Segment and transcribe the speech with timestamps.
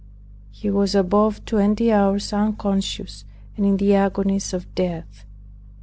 [0.49, 3.23] He was above twenty hours unconscious
[3.55, 5.25] and in the agonies of his death.